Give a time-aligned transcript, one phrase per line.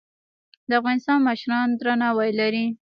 [0.69, 2.65] د افغانستان مشران درناوی لري